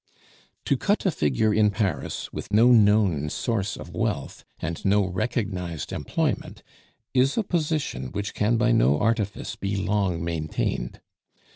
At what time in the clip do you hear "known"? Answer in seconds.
2.71-3.29